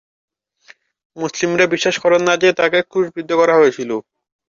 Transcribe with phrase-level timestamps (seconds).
[1.17, 3.91] মুসলিমরা বিশ্বাস করেন না যে, তাঁকে ক্রুশবিদ্ধ করা হয়েছিল।